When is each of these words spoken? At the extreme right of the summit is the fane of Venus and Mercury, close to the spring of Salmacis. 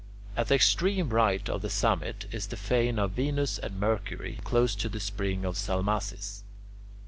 At 0.35 0.47
the 0.47 0.55
extreme 0.55 1.09
right 1.09 1.47
of 1.47 1.61
the 1.61 1.69
summit 1.69 2.25
is 2.31 2.47
the 2.47 2.57
fane 2.57 2.97
of 2.97 3.11
Venus 3.11 3.59
and 3.59 3.79
Mercury, 3.79 4.39
close 4.43 4.73
to 4.77 4.89
the 4.89 4.99
spring 4.99 5.45
of 5.45 5.55
Salmacis. 5.55 6.41